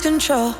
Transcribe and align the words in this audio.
control. 0.00 0.54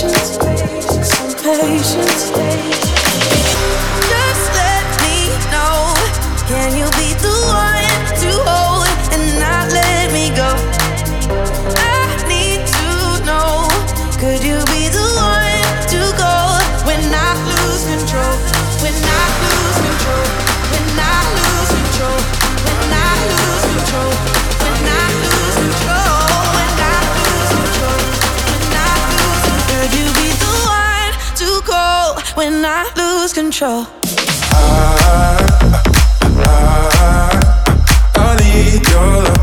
patience, 0.00 0.38
patience. 1.42 2.30
Just 4.08 4.44
let 4.56 4.86
me 5.02 5.28
know. 5.52 5.92
Can 6.48 6.72
you 6.78 6.88
be 6.96 7.12
the 7.20 7.34
one 7.44 7.84
to 8.22 8.30
hold 8.48 8.88
and 9.12 9.24
not 9.38 9.70
let 9.70 10.10
me 10.10 10.30
go? 10.34 10.56
I 11.76 12.16
need 12.28 12.66
to 12.66 13.24
know. 13.26 13.68
Could 14.18 14.42
you? 14.42 14.69
lose 33.20 33.34
control. 33.34 33.86
I, 34.52 35.36
I, 36.22 37.42
I, 38.16 38.36
need 38.38 38.88
your 38.88 39.22
love. 39.24 39.39